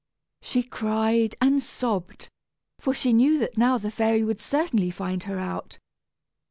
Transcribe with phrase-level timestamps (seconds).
[0.41, 2.27] She cried and sobbed,
[2.79, 5.77] for she knew that now the fairy would certainly find her out.